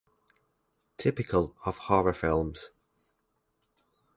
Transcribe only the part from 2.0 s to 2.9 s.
films.